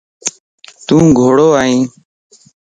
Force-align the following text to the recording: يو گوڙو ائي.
يو 0.87 0.97
گوڙو 1.17 1.49
ائي. 1.61 1.77